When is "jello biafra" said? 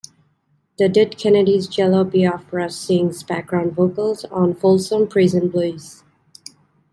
1.67-2.71